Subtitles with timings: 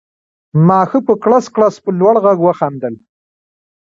[0.67, 2.95] ما ښه په کړس کړس په لوړ غږ وخندل